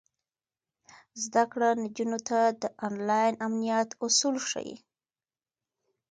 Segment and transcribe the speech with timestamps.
[1.23, 4.75] زده کړه نجونو ته د انلاین امنیت اصول ښيي.